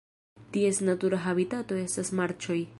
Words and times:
Ties 0.55 0.79
natura 0.87 1.21
habitato 1.27 1.81
estas 1.85 2.13
marĉoj. 2.21 2.61